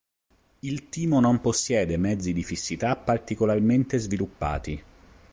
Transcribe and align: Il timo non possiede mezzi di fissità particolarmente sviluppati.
Il 0.61 0.89
timo 0.89 1.19
non 1.19 1.41
possiede 1.41 1.95
mezzi 1.95 2.33
di 2.33 2.41
fissità 2.43 2.95
particolarmente 2.95 3.99
sviluppati. 3.99 4.83